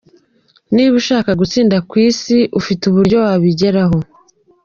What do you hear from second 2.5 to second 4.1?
ufite kwishakira uburyo wabigeraho”.